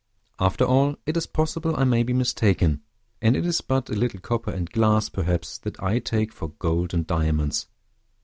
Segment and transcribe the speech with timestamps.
[0.39, 2.81] After all, it is possible I may be mistaken;
[3.21, 6.91] and it is but a little copper and glass, perhaps, that I take for gold
[6.95, 7.67] and diamonds.